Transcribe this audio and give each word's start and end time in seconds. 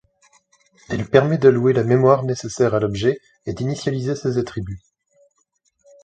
Elle 0.89 1.07
permet 1.07 1.37
d'allouer 1.37 1.73
la 1.73 1.83
mémoire 1.83 2.23
nécessaire 2.23 2.73
à 2.73 2.79
l'objet 2.79 3.19
et 3.45 3.53
d'initialiser 3.53 4.15
ses 4.15 4.39
attributs. 4.39 4.81